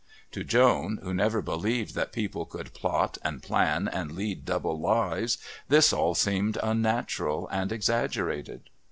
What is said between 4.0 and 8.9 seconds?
lead double lives, this all seemed unnatural and exaggerated.